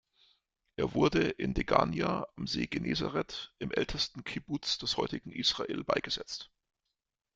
Er 0.77 0.95
wurde 0.95 1.29
in 1.29 1.53
Degania 1.53 2.25
am 2.35 2.47
See 2.47 2.65
Genezareth 2.65 3.53
im 3.59 3.69
ältesten 3.69 4.23
Kibbuz 4.23 4.79
des 4.79 4.97
heutigen 4.97 5.31
Israel 5.31 5.83
beigesetzt. 5.83 6.49